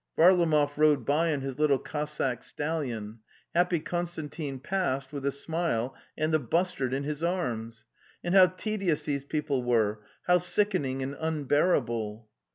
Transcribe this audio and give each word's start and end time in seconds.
Varlamov 0.17 0.77
rode 0.79 1.05
by 1.05 1.31
on 1.31 1.41
his 1.41 1.59
little 1.59 1.77
Cossack 1.77 2.41
stallion; 2.41 3.19
happy 3.53 3.79
Konstan 3.79 4.31
tin 4.31 4.59
passed, 4.59 5.13
with 5.13 5.23
a 5.27 5.31
smile 5.31 5.93
and 6.17 6.33
the 6.33 6.39
bustard 6.39 6.91
in 6.91 7.03
his 7.03 7.23
arms. 7.23 7.85
And 8.23 8.33
how 8.33 8.47
tedious 8.47 9.05
these 9.05 9.25
people 9.25 9.61
were, 9.61 10.01
how 10.23 10.39
sickening 10.39 11.03
and 11.03 11.15
unbearable! 11.19 12.27